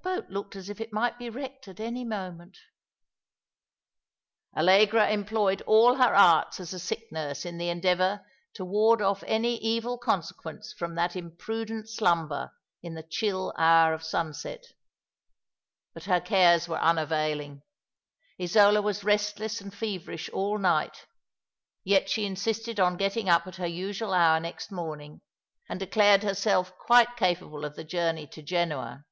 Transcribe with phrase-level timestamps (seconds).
[0.02, 2.56] "The boat looked as if it might be wrecked at any moment."
[4.56, 9.22] Allegra employed all her arts as a sick nurse in the endeavour to ward off
[9.26, 12.50] any evil consequence from that imprudent slumber
[12.82, 14.68] in the chill hour of sunset;
[15.92, 17.60] but her cares were unavailing.
[18.40, 21.04] Isola was restless and feverish all night,
[21.84, 25.20] yet she insisted on getting up at her usual hour next morning,
[25.68, 29.04] and declared herself quite capable of the journey to Genoa.